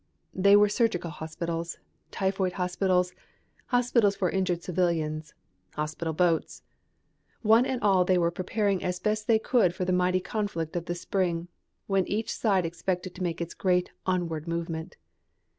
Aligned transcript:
They 0.33 0.55
were 0.55 0.67
surgical 0.67 1.11
hospitals, 1.11 1.77
typhoid 2.09 2.53
hospitals, 2.53 3.13
hospitals 3.67 4.15
for 4.15 4.31
injured 4.31 4.63
civilians, 4.63 5.35
hospital 5.75 6.11
boats. 6.11 6.63
One 7.43 7.67
and 7.67 7.79
all 7.83 8.03
they 8.03 8.17
were 8.17 8.31
preparing 8.31 8.83
as 8.83 8.97
best 8.99 9.27
they 9.27 9.37
could 9.37 9.75
for 9.75 9.85
the 9.85 9.93
mighty 9.93 10.19
conflict 10.19 10.75
of 10.75 10.85
the 10.85 10.95
spring, 10.95 11.49
when 11.85 12.07
each 12.07 12.33
side 12.33 12.65
expected 12.65 13.13
to 13.13 13.21
make 13.21 13.41
its 13.41 13.53
great 13.53 13.91
onward 14.07 14.47
movement. 14.47 14.97